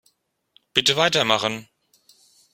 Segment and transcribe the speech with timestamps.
[0.73, 1.69] Bitte weitermachen.